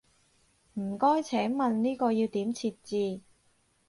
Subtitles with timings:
[0.79, 3.21] 唔該，請問呢個要點設置？